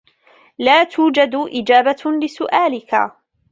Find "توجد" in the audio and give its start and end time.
0.83-1.31